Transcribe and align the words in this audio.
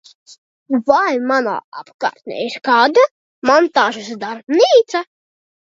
Vai 0.87 1.11
manā 1.33 1.53
apkārtnē 1.81 2.41
ir 2.47 2.57
kāda 2.71 3.07
montāžas 3.53 4.13
darbnīca? 4.27 5.09